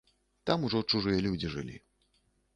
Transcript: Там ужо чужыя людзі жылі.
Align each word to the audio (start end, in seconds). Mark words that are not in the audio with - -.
Там 0.49 0.63
ужо 0.69 0.81
чужыя 0.93 1.19
людзі 1.27 1.53
жылі. 1.59 1.77